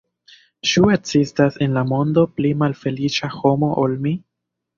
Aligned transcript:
Ĉu 0.69 0.87
ekzistas 0.93 1.59
en 1.65 1.75
la 1.79 1.83
mondo 1.89 2.23
pli 2.39 2.55
malfeliĉa 2.63 3.31
homo 3.37 3.71
ol 3.85 3.95
mi? 4.09 4.17